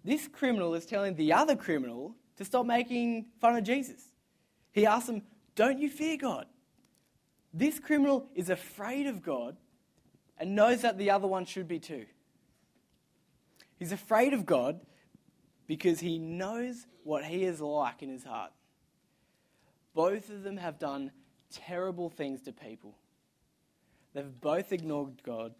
This 0.05 0.29
criminal 0.29 0.75
is 0.75 0.85
telling 0.85 1.15
the 1.15 1.33
other 1.33 1.57
criminal 1.57 2.15
to 2.37 2.45
stop 2.45 2.67
making 2.67 3.27
fun 3.41 3.57
of 3.57 3.65
Jesus. 3.65 4.03
He 4.73 4.87
asks 4.87 5.09
him, 5.09 5.23
Don't 5.55 5.79
you 5.79 5.89
fear 5.89 6.17
God? 6.17 6.47
This 7.53 7.79
criminal 7.79 8.29
is 8.35 8.51
afraid 8.51 9.07
of 9.07 9.23
God 9.23 9.57
and 10.39 10.55
knows 10.55 10.83
that 10.83 10.99
the 10.99 11.11
other 11.11 11.29
one 11.29 11.45
should 11.45 11.69
be 11.69 11.79
too. 11.79 12.07
He's 13.79 13.93
afraid 13.93 14.35
of 14.35 14.45
God 14.45 14.81
because 15.67 16.01
he 16.01 16.19
knows 16.19 16.87
what 17.05 17.25
he 17.25 17.45
is 17.45 17.61
like 17.61 18.03
in 18.03 18.09
his 18.09 18.25
heart. 18.25 18.53
Both 19.95 20.29
of 20.31 20.43
them 20.43 20.57
have 20.57 20.79
done 20.79 21.13
terrible 21.51 22.11
things 22.11 22.43
to 22.43 22.53
people. 22.53 22.97
They've 24.13 24.41
both 24.41 24.73
ignored 24.73 25.23
God. 25.23 25.55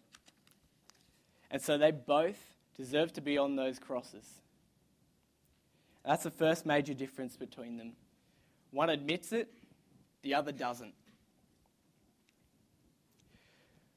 And 1.51 1.61
so 1.61 1.77
they 1.77 1.91
both 1.91 2.55
deserve 2.75 3.13
to 3.13 3.21
be 3.21 3.37
on 3.37 3.55
those 3.55 3.79
crosses. 3.79 4.25
That's 6.05 6.23
the 6.23 6.31
first 6.31 6.65
major 6.65 6.93
difference 6.93 7.35
between 7.35 7.77
them. 7.77 7.93
One 8.71 8.89
admits 8.89 9.31
it, 9.31 9.49
the 10.21 10.33
other 10.33 10.51
doesn't. 10.51 10.93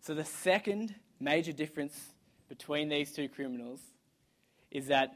So, 0.00 0.14
the 0.14 0.24
second 0.24 0.94
major 1.20 1.52
difference 1.52 2.14
between 2.48 2.88
these 2.88 3.12
two 3.12 3.28
criminals 3.28 3.80
is 4.70 4.86
that 4.86 5.14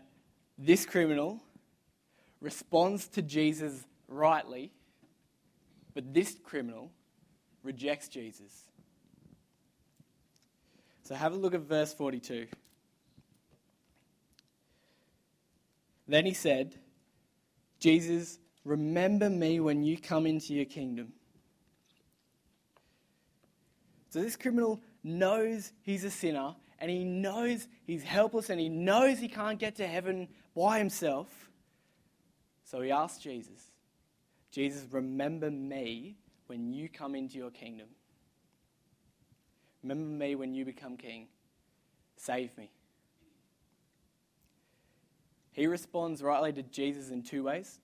this 0.58 0.84
criminal 0.84 1.40
responds 2.40 3.08
to 3.08 3.22
Jesus 3.22 3.86
rightly, 4.06 4.70
but 5.94 6.12
this 6.12 6.36
criminal 6.44 6.90
rejects 7.62 8.08
Jesus. 8.08 8.68
So, 11.12 11.16
have 11.18 11.34
a 11.34 11.36
look 11.36 11.52
at 11.52 11.60
verse 11.60 11.92
42. 11.92 12.46
Then 16.08 16.24
he 16.24 16.32
said, 16.32 16.78
Jesus, 17.78 18.38
remember 18.64 19.28
me 19.28 19.60
when 19.60 19.82
you 19.82 19.98
come 19.98 20.24
into 20.24 20.54
your 20.54 20.64
kingdom. 20.64 21.12
So 24.08 24.22
this 24.22 24.36
criminal 24.36 24.80
knows 25.04 25.72
he's 25.82 26.04
a 26.04 26.10
sinner 26.10 26.54
and 26.78 26.90
he 26.90 27.04
knows 27.04 27.68
he's 27.84 28.02
helpless 28.02 28.48
and 28.48 28.58
he 28.58 28.70
knows 28.70 29.18
he 29.18 29.28
can't 29.28 29.58
get 29.58 29.76
to 29.76 29.86
heaven 29.86 30.28
by 30.56 30.78
himself. 30.78 31.28
So 32.64 32.80
he 32.80 32.90
asks 32.90 33.22
Jesus, 33.22 33.70
Jesus, 34.50 34.86
remember 34.90 35.50
me 35.50 36.16
when 36.46 36.72
you 36.72 36.88
come 36.88 37.14
into 37.14 37.36
your 37.36 37.50
kingdom. 37.50 37.88
Remember 39.82 40.24
me 40.24 40.34
when 40.34 40.54
you 40.54 40.64
become 40.64 40.96
king. 40.96 41.26
Save 42.16 42.56
me. 42.56 42.70
He 45.52 45.66
responds 45.66 46.22
rightly 46.22 46.52
to 46.54 46.62
Jesus 46.62 47.10
in 47.10 47.22
two 47.22 47.44
ways. 47.44 47.80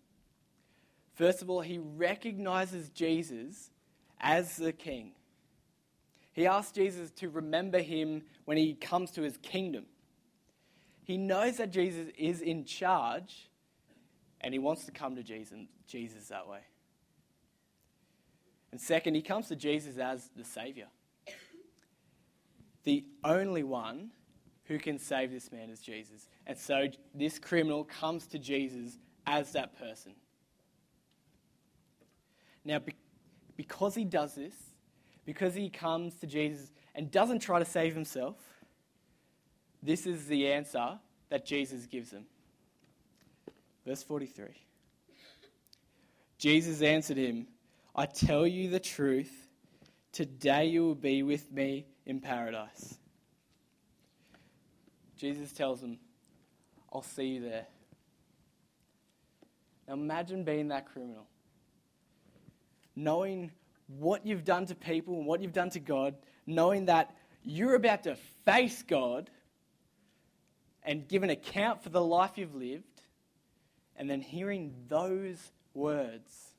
First 1.15 1.43
of 1.43 1.51
all, 1.51 1.61
he 1.61 1.79
recognizes 1.79 2.91
Jesus 2.91 3.71
as 4.21 4.57
the 4.57 4.73
king. 4.73 5.13
He 6.33 6.47
asks 6.47 6.73
Jesus 6.73 7.11
to 7.17 7.29
remember 7.29 7.81
him 7.81 8.23
when 8.45 8.57
he 8.57 8.75
comes 8.75 9.11
to 9.13 9.23
his 9.23 9.37
kingdom. 9.39 9.87
He 11.03 11.17
knows 11.17 11.57
that 11.57 11.73
Jesus 11.73 12.09
is 12.17 12.41
in 12.41 12.65
charge 12.65 13.51
and 14.41 14.55
he 14.55 14.59
wants 14.59 14.85
to 14.85 14.93
come 14.93 15.17
to 15.17 15.23
Jesus, 15.23 16.29
that 16.29 16.47
way. 16.47 16.61
And 18.71 18.81
second, 18.81 19.15
he 19.15 19.23
comes 19.23 19.49
to 19.49 19.57
Jesus 19.57 19.99
as 19.99 20.31
the 20.37 20.45
Savior. 20.45 20.87
The 22.89 23.05
only 23.23 23.65
one 23.65 24.13
who 24.65 24.79
can 24.79 24.99
save 24.99 25.31
this 25.31 25.53
man 25.53 25.69
is 25.69 25.81
Jesus. 25.81 26.27
And 26.47 26.57
so 26.57 26.87
this 27.15 27.39
criminal 27.39 27.85
comes 27.85 28.27
to 28.29 28.39
Jesus 28.39 28.97
as 29.27 29.53
that 29.53 29.79
person. 29.79 30.13
Now, 32.65 32.81
because 33.59 33.95
he 33.95 34.07
does 34.07 34.37
this, 34.37 34.55
because 35.27 35.55
he 35.55 35.69
comes 35.69 36.15
to 36.21 36.27
Jesus 36.27 36.73
and 36.95 37.11
doesn't 37.11 37.41
try 37.41 37.59
to 37.59 37.65
save 37.67 37.93
himself, 37.93 38.37
this 39.83 40.07
is 40.07 40.27
the 40.27 40.51
answer 40.51 40.99
that 41.29 41.45
Jesus 41.45 41.85
gives 41.85 42.11
him. 42.11 42.25
Verse 43.85 44.03
43 44.03 44.47
Jesus 46.39 46.81
answered 46.81 47.19
him, 47.19 47.49
I 47.95 48.07
tell 48.07 48.47
you 48.47 48.71
the 48.71 48.81
truth, 48.81 49.48
today 50.13 50.67
you 50.67 50.85
will 50.85 50.95
be 50.95 51.23
with 51.23 51.51
me 51.53 51.87
in 52.07 52.21
paradise. 52.21 52.99
Jesus 55.17 55.53
tells 55.53 55.83
him, 55.83 55.99
I'll 56.93 57.03
see 57.03 57.25
you 57.25 57.41
there. 57.43 57.67
Now 59.87 59.95
imagine 59.95 60.45
being 60.45 60.69
that 60.69 60.87
criminal. 60.87 61.27
Knowing 62.95 63.51
what 63.87 64.27
you've 64.27 64.45
done 64.45 64.67
to 64.67 64.75
people 64.75 65.15
and 65.15 65.27
what 65.27 65.41
you've 65.43 65.53
done 65.53 65.71
to 65.71 65.81
God, 65.81 66.15
knowing 66.47 66.87
that 66.87 67.15
you're 67.43 67.75
about 67.75 68.05
to 68.05 68.17
face 68.45 68.83
God 68.83 69.31
and 70.83 71.07
give 71.09 71.23
an 71.23 71.31
account 71.31 71.83
for 71.83 71.89
the 71.89 72.03
life 72.03 72.33
you've 72.37 72.55
lived, 72.55 72.85
and 73.97 74.09
then 74.09 74.21
hearing 74.21 74.73
those 74.89 75.53
words 75.75 76.55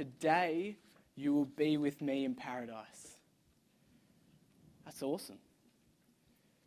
Today 0.00 0.76
you 1.20 1.34
will 1.34 1.44
be 1.44 1.76
with 1.76 2.00
me 2.00 2.24
in 2.24 2.34
paradise. 2.34 3.18
That's 4.84 5.02
awesome. 5.02 5.38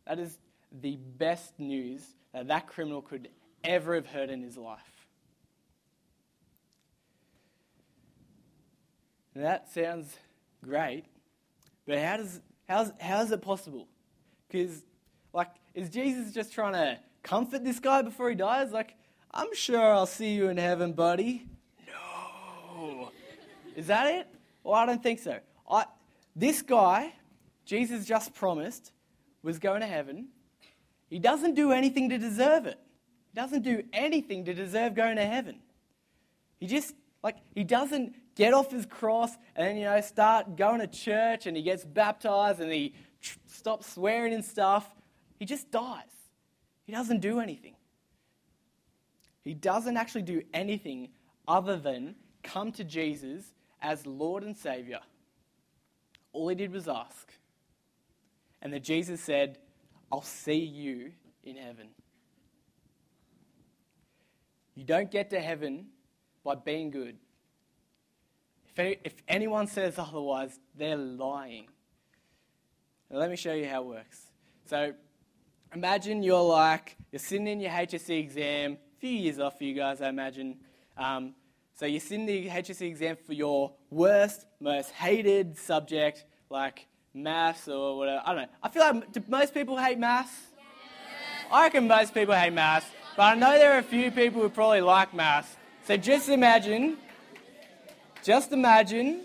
That 0.05 0.19
is 0.19 0.37
the 0.81 0.97
best 1.17 1.59
news 1.59 2.03
that 2.33 2.47
that 2.47 2.67
criminal 2.67 3.01
could 3.01 3.29
ever 3.63 3.95
have 3.95 4.07
heard 4.07 4.29
in 4.29 4.41
his 4.41 4.57
life. 4.57 4.79
that 9.35 9.67
sounds 9.73 10.15
great, 10.63 11.05
but 11.87 11.97
how 11.97 12.17
does 12.17 12.39
how's 12.69 12.91
how 12.99 13.21
is 13.21 13.31
it 13.31 13.41
possible? 13.41 13.87
Because 14.47 14.83
like 15.33 15.49
is 15.73 15.89
Jesus 15.89 16.31
just 16.31 16.53
trying 16.53 16.73
to 16.73 16.99
comfort 17.23 17.63
this 17.63 17.79
guy 17.79 18.03
before 18.03 18.29
he 18.29 18.35
dies? 18.35 18.71
Like, 18.71 18.93
I'm 19.31 19.53
sure 19.55 19.81
I'll 19.81 20.05
see 20.05 20.33
you 20.33 20.49
in 20.49 20.57
heaven, 20.57 20.93
buddy. 20.93 21.47
No. 21.87 23.09
Is 23.75 23.87
that 23.87 24.07
it? 24.13 24.27
Well, 24.63 24.75
I 24.75 24.85
don't 24.85 25.03
think 25.03 25.19
so. 25.19 25.39
I, 25.69 25.85
this 26.35 26.61
guy, 26.61 27.13
Jesus 27.65 28.05
just 28.05 28.33
promised, 28.33 28.91
was 29.41 29.59
going 29.59 29.81
to 29.81 29.87
heaven. 29.87 30.29
He 31.09 31.19
doesn't 31.19 31.55
do 31.55 31.71
anything 31.71 32.09
to 32.09 32.17
deserve 32.17 32.65
it. 32.65 32.79
He 33.33 33.39
doesn't 33.39 33.63
do 33.63 33.83
anything 33.91 34.45
to 34.45 34.53
deserve 34.53 34.95
going 34.95 35.17
to 35.17 35.25
heaven. 35.25 35.59
He 36.59 36.67
just, 36.67 36.95
like, 37.23 37.37
he 37.53 37.63
doesn't 37.63 38.15
get 38.35 38.53
off 38.53 38.71
his 38.71 38.85
cross 38.85 39.31
and 39.55 39.77
you 39.77 39.85
know, 39.85 39.99
start 40.01 40.55
going 40.55 40.79
to 40.79 40.87
church 40.87 41.45
and 41.45 41.55
he 41.55 41.63
gets 41.63 41.83
baptized 41.83 42.59
and 42.59 42.71
he 42.71 42.93
tr- 43.21 43.37
stops 43.47 43.93
swearing 43.93 44.33
and 44.33 44.43
stuff. 44.43 44.87
He 45.39 45.45
just 45.45 45.69
dies. 45.71 46.03
He 46.85 46.91
doesn't 46.91 47.19
do 47.19 47.39
anything. 47.39 47.75
He 49.43 49.53
doesn't 49.53 49.97
actually 49.97 50.21
do 50.21 50.41
anything 50.53 51.09
other 51.47 51.77
than 51.77 52.15
come 52.43 52.71
to 52.73 52.83
Jesus 52.83 53.53
as 53.83 54.07
Lord 54.07 54.43
and 54.43 54.57
Savior. 54.57 55.01
All 56.31 56.47
he 56.47 56.55
did 56.55 56.71
was 56.71 56.87
ask. 56.87 57.31
And 58.61 58.73
then 58.73 58.81
Jesus 58.81 59.21
said, 59.21 59.59
I'll 60.11 60.21
see 60.21 60.55
you 60.55 61.11
in 61.43 61.57
heaven. 61.57 61.89
You 64.73 64.85
don't 64.85 65.11
get 65.11 65.29
to 65.31 65.39
heaven 65.39 65.87
by 66.43 66.55
being 66.55 66.89
good. 66.89 67.17
If, 68.75 68.97
if 69.03 69.13
anyone 69.27 69.67
says 69.67 69.99
otherwise, 69.99 70.57
they're 70.75 70.97
lying. 70.97 71.67
Now, 73.11 73.19
let 73.19 73.29
me 73.29 73.35
show 73.35 73.53
you 73.53 73.67
how 73.67 73.83
it 73.83 73.87
works. 73.87 74.19
So, 74.65 74.93
imagine 75.75 76.23
you're 76.23 76.41
like, 76.41 76.97
you're 77.11 77.19
sitting 77.19 77.47
in 77.47 77.59
your 77.59 77.71
HSC 77.71 78.17
exam, 78.17 78.73
a 78.73 78.99
few 78.99 79.11
years 79.11 79.37
off 79.39 79.57
for 79.57 79.65
you 79.65 79.75
guys, 79.75 80.01
I 80.01 80.09
imagine. 80.09 80.57
Um, 80.97 81.35
so, 81.75 81.85
you're 81.85 81.99
sitting 81.99 82.27
in 82.29 82.43
the 82.43 82.49
HSC 82.49 82.81
exam 82.81 83.17
for 83.25 83.33
your 83.33 83.73
worst, 83.89 84.45
most 84.59 84.91
hated 84.91 85.57
subject, 85.57 86.23
like 86.49 86.87
maths 87.13 87.67
or 87.67 87.97
whatever. 87.97 88.21
I 88.25 88.33
don't 88.33 88.41
know. 88.43 88.49
I 88.61 88.69
feel 88.69 88.81
like, 88.83 89.11
do 89.11 89.23
most 89.27 89.53
people 89.53 89.77
hate 89.77 89.97
maths? 89.97 90.31
I 91.51 91.63
reckon 91.63 91.87
most 91.87 92.13
people 92.13 92.33
hate 92.33 92.53
maths, 92.53 92.87
but 93.17 93.23
I 93.23 93.35
know 93.35 93.51
there 93.51 93.73
are 93.73 93.79
a 93.79 93.83
few 93.83 94.11
people 94.11 94.41
who 94.41 94.49
probably 94.49 94.81
like 94.81 95.13
maths. 95.13 95.55
So 95.85 95.97
just 95.97 96.29
imagine, 96.29 96.97
just 98.23 98.51
imagine, 98.51 99.21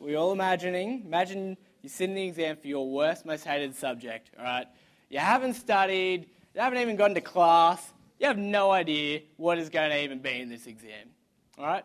we're 0.00 0.18
all 0.18 0.32
imagining, 0.32 1.02
imagine 1.06 1.56
you're 1.82 1.90
sitting 1.90 2.14
the 2.14 2.26
exam 2.26 2.56
for 2.56 2.66
your 2.66 2.90
worst, 2.90 3.24
most 3.24 3.44
hated 3.44 3.76
subject, 3.76 4.30
all 4.38 4.44
right? 4.44 4.66
You 5.08 5.18
haven't 5.18 5.54
studied, 5.54 6.26
you 6.54 6.60
haven't 6.60 6.78
even 6.78 6.96
gone 6.96 7.14
to 7.14 7.20
class, 7.20 7.92
you 8.18 8.26
have 8.26 8.38
no 8.38 8.70
idea 8.70 9.20
what 9.36 9.58
is 9.58 9.68
going 9.68 9.90
to 9.90 10.02
even 10.02 10.18
be 10.18 10.40
in 10.40 10.48
this 10.48 10.66
exam, 10.66 11.08
all 11.58 11.66
right? 11.66 11.84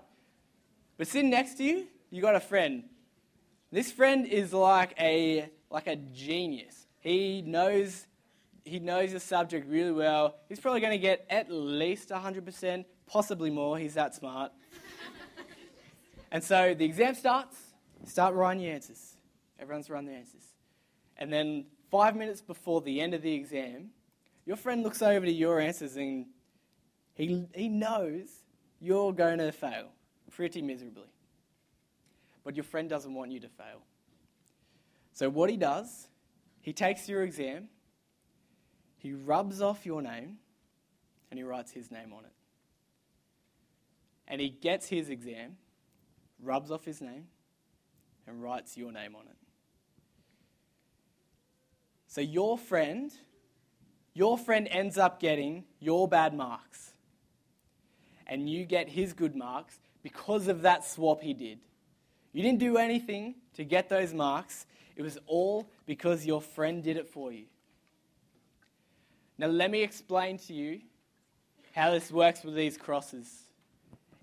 But 0.97 1.07
sitting 1.07 1.29
next 1.29 1.55
to 1.55 1.63
you, 1.63 1.87
you 2.09 2.21
got 2.21 2.35
a 2.35 2.39
friend. 2.39 2.83
This 3.71 3.91
friend 3.91 4.25
is 4.25 4.53
like 4.53 4.93
a 4.99 5.49
like 5.69 5.87
a 5.87 5.95
genius. 5.95 6.87
He 6.99 7.41
knows 7.41 8.07
he 8.65 8.79
knows 8.79 9.13
the 9.13 9.19
subject 9.19 9.67
really 9.67 9.91
well. 9.91 10.35
He's 10.47 10.59
probably 10.59 10.81
going 10.81 10.91
to 10.91 10.99
get 10.99 11.25
at 11.29 11.49
least 11.49 12.09
100%, 12.09 12.85
possibly 13.07 13.49
more. 13.49 13.77
He's 13.77 13.95
that 13.95 14.13
smart. 14.13 14.51
and 16.31 16.43
so 16.43 16.73
the 16.73 16.85
exam 16.85 17.15
starts. 17.15 17.57
Start 18.05 18.35
writing 18.35 18.63
your 18.63 18.73
answers. 18.73 19.15
Everyone's 19.59 19.89
writing 19.89 20.07
their 20.07 20.17
answers. 20.17 20.43
And 21.17 21.33
then 21.33 21.65
five 21.89 22.15
minutes 22.15 22.41
before 22.41 22.81
the 22.81 23.01
end 23.01 23.13
of 23.13 23.21
the 23.21 23.33
exam, 23.33 23.89
your 24.45 24.55
friend 24.55 24.83
looks 24.83 25.01
over 25.01 25.25
to 25.25 25.31
your 25.31 25.59
answers 25.59 25.95
and 25.95 26.27
he, 27.15 27.45
he 27.53 27.67
knows 27.67 28.29
you're 28.79 29.13
going 29.13 29.37
to 29.39 29.51
fail 29.51 29.89
pretty 30.31 30.61
miserably. 30.61 31.11
But 32.43 32.55
your 32.55 32.63
friend 32.63 32.89
doesn't 32.89 33.13
want 33.13 33.31
you 33.31 33.39
to 33.41 33.49
fail. 33.49 33.81
So 35.13 35.29
what 35.29 35.49
he 35.49 35.57
does, 35.57 36.07
he 36.61 36.73
takes 36.73 37.09
your 37.09 37.23
exam 37.23 37.69
he 38.99 39.13
rubs 39.13 39.61
off 39.61 39.85
your 39.85 40.01
name 40.01 40.37
and 41.31 41.37
he 41.37 41.43
writes 41.43 41.71
his 41.71 41.89
name 41.89 42.13
on 42.13 42.25
it. 42.25 42.33
And 44.27 44.39
he 44.39 44.49
gets 44.49 44.87
his 44.87 45.09
exam, 45.09 45.55
rubs 46.43 46.69
off 46.69 46.85
his 46.85 47.01
name, 47.01 47.27
and 48.27 48.43
writes 48.43 48.77
your 48.77 48.91
name 48.91 49.15
on 49.15 49.25
it. 49.25 49.37
So 52.07 52.21
your 52.21 52.57
friend, 52.57 53.11
your 54.13 54.37
friend 54.37 54.67
ends 54.69 54.97
up 54.97 55.19
getting 55.19 55.63
your 55.79 56.07
bad 56.07 56.33
marks. 56.33 56.88
And 58.29 58.49
you 58.49 58.63
get 58.63 58.87
his 58.87 59.11
good 59.11 59.35
marks 59.35 59.79
because 60.03 60.47
of 60.47 60.61
that 60.61 60.85
swap 60.85 61.21
he 61.21 61.33
did. 61.33 61.59
You 62.31 62.43
didn't 62.43 62.59
do 62.59 62.77
anything 62.77 63.35
to 63.55 63.65
get 63.65 63.89
those 63.89 64.13
marks. 64.13 64.67
It 64.95 65.01
was 65.01 65.17
all 65.25 65.67
because 65.85 66.25
your 66.25 66.39
friend 66.39 66.83
did 66.83 66.95
it 66.95 67.07
for 67.07 67.31
you. 67.31 67.45
Now, 69.37 69.47
let 69.47 69.71
me 69.71 69.81
explain 69.81 70.37
to 70.39 70.53
you 70.53 70.81
how 71.73 71.91
this 71.91 72.11
works 72.11 72.43
with 72.43 72.55
these 72.55 72.77
crosses 72.77 73.27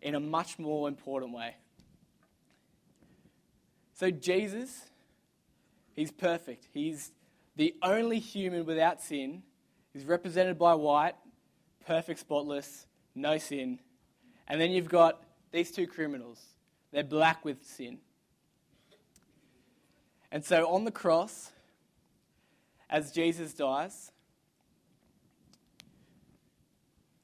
in 0.02 0.14
a 0.14 0.20
much 0.20 0.58
more 0.58 0.88
important 0.88 1.32
way. 1.32 1.56
So, 3.94 4.10
Jesus, 4.10 4.82
he's 5.94 6.12
perfect. 6.12 6.68
He's 6.72 7.12
the 7.56 7.74
only 7.82 8.18
human 8.18 8.66
without 8.66 9.02
sin. 9.02 9.42
He's 9.92 10.04
represented 10.04 10.58
by 10.58 10.74
white, 10.74 11.14
perfect, 11.86 12.20
spotless, 12.20 12.86
no 13.14 13.38
sin. 13.38 13.80
And 14.48 14.60
then 14.60 14.70
you've 14.70 14.88
got 14.88 15.22
these 15.52 15.70
two 15.70 15.86
criminals. 15.86 16.40
They're 16.92 17.04
black 17.04 17.44
with 17.44 17.64
sin. 17.64 17.98
And 20.30 20.44
so 20.44 20.68
on 20.68 20.84
the 20.84 20.90
cross, 20.90 21.50
as 22.88 23.12
Jesus 23.12 23.54
dies, 23.54 24.12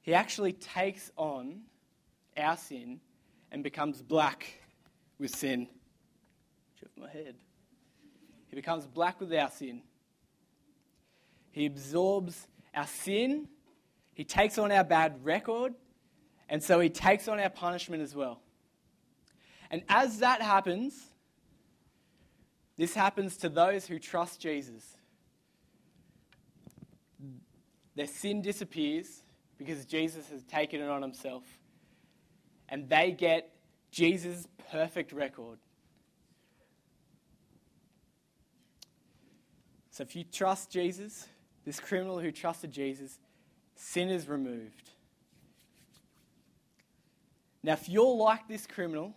he 0.01 0.13
actually 0.13 0.53
takes 0.53 1.11
on 1.15 1.61
our 2.35 2.57
sin 2.57 2.99
and 3.51 3.63
becomes 3.63 4.01
black 4.01 4.47
with 5.17 5.33
sin. 5.33 5.67
Chip 6.79 6.91
my 6.97 7.09
head. 7.09 7.35
He 8.49 8.55
becomes 8.55 8.85
black 8.85 9.19
with 9.19 9.33
our 9.33 9.49
sin. 9.49 9.81
He 11.51 11.65
absorbs 11.65 12.47
our 12.75 12.87
sin. 12.87 13.47
He 14.13 14.23
takes 14.23 14.57
on 14.57 14.71
our 14.71 14.83
bad 14.83 15.23
record. 15.23 15.73
And 16.49 16.61
so 16.61 16.79
he 16.79 16.89
takes 16.89 17.27
on 17.27 17.39
our 17.39 17.49
punishment 17.49 18.03
as 18.03 18.15
well. 18.15 18.41
And 19.71 19.83
as 19.89 20.19
that 20.19 20.41
happens, 20.41 21.01
this 22.77 22.93
happens 22.93 23.37
to 23.37 23.49
those 23.49 23.87
who 23.87 23.99
trust 23.99 24.39
Jesus. 24.39 24.83
Their 27.95 28.07
sin 28.07 28.41
disappears 28.41 29.23
because 29.57 29.85
Jesus 29.85 30.29
has 30.29 30.43
taken 30.43 30.81
it 30.81 30.89
on 30.89 31.01
himself. 31.01 31.43
And 32.69 32.89
they 32.89 33.11
get 33.11 33.51
Jesus' 33.91 34.47
perfect 34.71 35.11
record. 35.11 35.59
So 39.91 40.01
if 40.01 40.15
you 40.15 40.23
trust 40.23 40.71
Jesus, 40.71 41.27
this 41.65 41.79
criminal 41.79 42.19
who 42.19 42.31
trusted 42.31 42.71
Jesus, 42.71 43.19
sin 43.75 44.09
is 44.09 44.27
removed. 44.27 44.89
Now, 47.63 47.73
if 47.73 47.87
you're 47.87 48.15
like 48.15 48.47
this 48.47 48.67
criminal, 48.67 49.15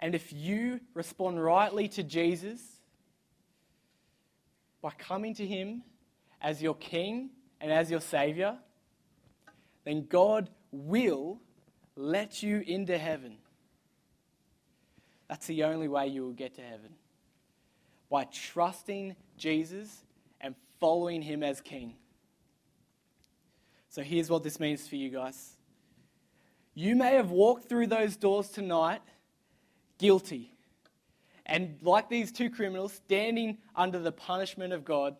and 0.00 0.14
if 0.14 0.32
you 0.32 0.80
respond 0.94 1.42
rightly 1.42 1.88
to 1.88 2.02
Jesus 2.02 2.60
by 4.82 4.90
coming 4.98 5.34
to 5.34 5.46
him 5.46 5.82
as 6.40 6.62
your 6.62 6.74
king 6.74 7.30
and 7.60 7.72
as 7.72 7.90
your 7.90 8.00
Savior, 8.00 8.58
then 9.84 10.06
God 10.08 10.50
will 10.72 11.40
let 11.96 12.42
you 12.42 12.62
into 12.66 12.98
heaven. 12.98 13.36
That's 15.28 15.46
the 15.46 15.64
only 15.64 15.88
way 15.88 16.08
you 16.08 16.22
will 16.22 16.32
get 16.32 16.54
to 16.56 16.62
heaven. 16.62 16.90
By 18.10 18.24
trusting 18.24 19.16
Jesus 19.36 20.04
and 20.40 20.54
following 20.80 21.22
Him 21.22 21.42
as 21.42 21.60
King. 21.60 21.94
So 23.88 24.02
here's 24.02 24.28
what 24.28 24.42
this 24.42 24.60
means 24.60 24.86
for 24.86 24.96
you 24.96 25.08
guys. 25.08 25.56
You 26.74 26.96
may 26.96 27.14
have 27.14 27.30
walked 27.30 27.68
through 27.68 27.86
those 27.86 28.16
doors 28.16 28.48
tonight 28.48 29.00
guilty. 29.98 30.52
And 31.46 31.76
like 31.82 32.08
these 32.08 32.32
two 32.32 32.50
criminals, 32.50 32.92
standing 32.92 33.58
under 33.76 33.98
the 33.98 34.12
punishment 34.12 34.72
of 34.72 34.84
God, 34.84 35.16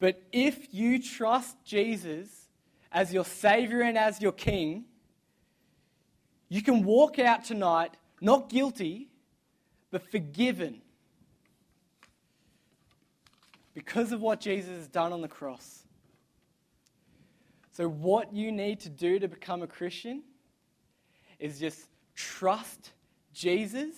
but 0.00 0.22
if 0.32 0.72
you 0.72 1.02
trust 1.02 1.56
Jesus 1.64 2.28
as 2.92 3.12
your 3.12 3.24
Savior 3.24 3.82
and 3.82 3.98
as 3.98 4.20
your 4.22 4.32
King, 4.32 4.84
you 6.48 6.62
can 6.62 6.84
walk 6.84 7.18
out 7.18 7.44
tonight 7.44 7.96
not 8.20 8.48
guilty, 8.48 9.08
but 9.90 10.10
forgiven 10.10 10.80
because 13.74 14.12
of 14.12 14.20
what 14.20 14.40
Jesus 14.40 14.76
has 14.76 14.88
done 14.88 15.12
on 15.12 15.20
the 15.20 15.28
cross. 15.28 15.84
So, 17.78 17.88
what 17.88 18.34
you 18.34 18.50
need 18.50 18.80
to 18.80 18.88
do 18.88 19.20
to 19.20 19.28
become 19.28 19.62
a 19.62 19.68
Christian 19.68 20.24
is 21.38 21.60
just 21.60 21.86
trust 22.16 22.90
Jesus 23.32 23.94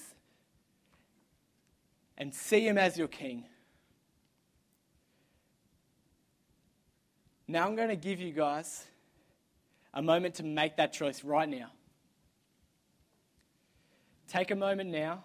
and 2.19 2.35
see 2.35 2.69
him 2.69 2.77
as 2.77 2.99
your 2.99 3.09
king. 3.09 3.47
Now, 7.49 7.67
I'm 7.67 7.75
going 7.75 7.89
to 7.89 7.97
give 7.97 8.21
you 8.21 8.33
guys 8.33 8.85
a 9.95 10.03
moment 10.03 10.35
to 10.35 10.43
make 10.43 10.77
that 10.77 10.93
choice 10.93 11.25
right 11.25 11.49
now. 11.49 11.71
Take 14.29 14.51
a 14.51 14.57
moment 14.57 14.91
now 14.91 15.25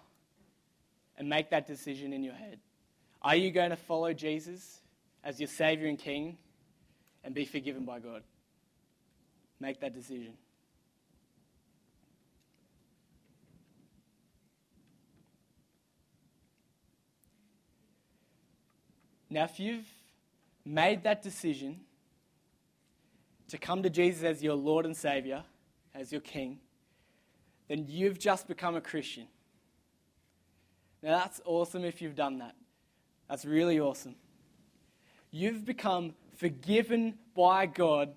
and 1.18 1.28
make 1.28 1.50
that 1.50 1.66
decision 1.66 2.14
in 2.14 2.24
your 2.24 2.32
head. 2.32 2.58
Are 3.20 3.36
you 3.36 3.50
going 3.50 3.68
to 3.68 3.76
follow 3.76 4.14
Jesus 4.14 4.80
as 5.22 5.38
your 5.38 5.48
Savior 5.48 5.88
and 5.88 5.98
King 5.98 6.38
and 7.22 7.34
be 7.34 7.44
forgiven 7.44 7.84
by 7.84 7.98
God? 7.98 8.22
Make 9.58 9.80
that 9.80 9.94
decision. 9.94 10.34
Now, 19.28 19.44
if 19.44 19.58
you've 19.58 19.86
made 20.64 21.02
that 21.04 21.22
decision 21.22 21.80
to 23.48 23.58
come 23.58 23.82
to 23.82 23.90
Jesus 23.90 24.22
as 24.22 24.42
your 24.42 24.54
Lord 24.54 24.84
and 24.84 24.96
Savior, 24.96 25.42
as 25.94 26.12
your 26.12 26.20
King, 26.20 26.58
then 27.68 27.86
you've 27.88 28.18
just 28.18 28.46
become 28.46 28.76
a 28.76 28.80
Christian. 28.80 29.26
Now, 31.02 31.18
that's 31.18 31.40
awesome 31.44 31.84
if 31.84 32.00
you've 32.00 32.14
done 32.14 32.38
that. 32.38 32.54
That's 33.28 33.44
really 33.44 33.80
awesome. 33.80 34.14
You've 35.30 35.64
become 35.64 36.14
forgiven 36.36 37.18
by 37.34 37.66
God, 37.66 38.14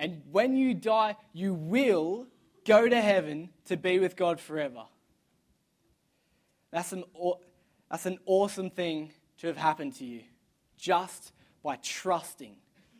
and 0.00 0.22
when 0.32 0.56
you 0.56 0.72
die, 0.72 1.14
you 1.34 1.52
will 1.52 2.26
go 2.64 2.88
to 2.88 3.00
heaven 3.00 3.50
to 3.66 3.76
be 3.76 3.98
with 3.98 4.16
God 4.16 4.40
forever. 4.40 4.84
That's 6.70 6.92
an, 6.92 7.04
that's 7.90 8.06
an 8.06 8.18
awesome 8.24 8.70
thing 8.70 9.12
to 9.38 9.46
have 9.48 9.58
happened 9.58 9.96
to 9.96 10.06
you 10.06 10.22
just 10.78 11.32
by 11.62 11.76
trusting, 11.82 12.56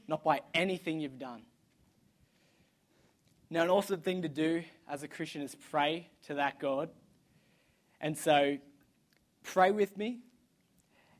not 0.08 0.22
by 0.22 0.42
anything 0.52 1.00
you've 1.00 1.18
done. 1.18 1.40
Now, 3.48 3.62
an 3.62 3.70
awesome 3.70 4.02
thing 4.02 4.20
to 4.20 4.28
do 4.28 4.62
as 4.86 5.02
a 5.02 5.08
Christian 5.08 5.40
is 5.40 5.54
pray 5.70 6.10
to 6.26 6.34
that 6.34 6.60
God. 6.60 6.90
And 7.98 8.16
so, 8.16 8.58
pray 9.42 9.70
with 9.70 9.96
me. 9.96 10.18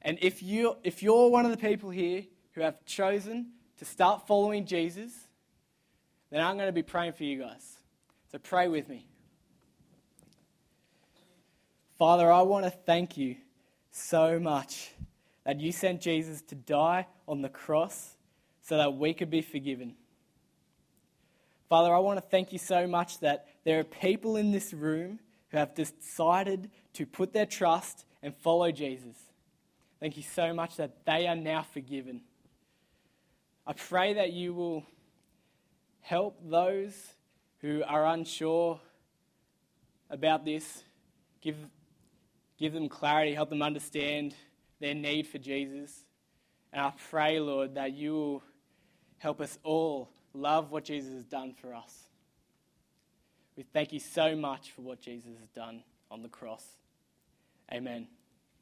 And 0.02 0.18
if, 0.20 0.42
you, 0.42 0.76
if 0.84 1.02
you're 1.02 1.30
one 1.30 1.46
of 1.46 1.50
the 1.50 1.56
people 1.56 1.88
here 1.88 2.24
who 2.52 2.60
have 2.60 2.84
chosen 2.84 3.52
to 3.78 3.86
start 3.86 4.26
following 4.26 4.66
Jesus, 4.66 5.28
then 6.30 6.40
I'm 6.40 6.56
going 6.56 6.68
to 6.68 6.72
be 6.72 6.82
praying 6.82 7.12
for 7.12 7.24
you 7.24 7.40
guys. 7.40 7.76
So, 8.30 8.38
pray 8.38 8.68
with 8.68 8.88
me. 8.88 9.06
Father, 11.98 12.30
I 12.32 12.42
want 12.42 12.64
to 12.64 12.70
thank 12.70 13.16
you 13.16 13.36
so 13.90 14.38
much 14.38 14.92
that 15.44 15.60
you 15.60 15.72
sent 15.72 16.00
Jesus 16.00 16.40
to 16.42 16.54
die 16.54 17.06
on 17.26 17.42
the 17.42 17.48
cross 17.48 18.16
so 18.62 18.76
that 18.76 18.94
we 18.94 19.12
could 19.12 19.30
be 19.30 19.42
forgiven. 19.42 19.94
Father, 21.68 21.94
I 21.94 21.98
want 21.98 22.18
to 22.18 22.26
thank 22.28 22.52
you 22.52 22.58
so 22.58 22.86
much 22.86 23.20
that 23.20 23.46
there 23.64 23.78
are 23.78 23.84
people 23.84 24.36
in 24.36 24.50
this 24.50 24.72
room 24.72 25.20
who 25.50 25.58
have 25.58 25.74
decided 25.74 26.70
to 26.94 27.06
put 27.06 27.32
their 27.32 27.46
trust 27.46 28.04
and 28.22 28.34
follow 28.34 28.70
Jesus. 28.72 29.16
Thank 30.00 30.16
you 30.16 30.22
so 30.22 30.54
much 30.54 30.76
that 30.76 31.04
they 31.04 31.26
are 31.26 31.36
now 31.36 31.62
forgiven. 31.62 32.22
I 33.66 33.72
pray 33.72 34.14
that 34.14 34.32
you 34.32 34.54
will 34.54 34.84
help 36.00 36.38
those 36.48 36.94
who 37.60 37.82
are 37.86 38.06
unsure 38.06 38.80
about 40.08 40.44
this, 40.44 40.82
give, 41.40 41.56
give 42.58 42.72
them 42.72 42.88
clarity, 42.88 43.34
help 43.34 43.50
them 43.50 43.62
understand 43.62 44.34
their 44.80 44.94
need 44.94 45.26
for 45.26 45.38
Jesus. 45.38 46.04
And 46.72 46.82
I 46.82 46.92
pray, 47.10 47.38
Lord, 47.38 47.74
that 47.74 47.92
you 47.92 48.12
will 48.12 48.42
help 49.18 49.40
us 49.40 49.58
all 49.62 50.08
love 50.32 50.70
what 50.70 50.84
Jesus 50.84 51.12
has 51.12 51.24
done 51.24 51.54
for 51.60 51.74
us. 51.74 52.08
We 53.56 53.64
thank 53.64 53.92
you 53.92 54.00
so 54.00 54.34
much 54.36 54.70
for 54.70 54.82
what 54.82 55.00
Jesus 55.00 55.32
has 55.38 55.48
done 55.50 55.82
on 56.10 56.22
the 56.22 56.28
cross. 56.28 56.64
Amen. 57.72 58.19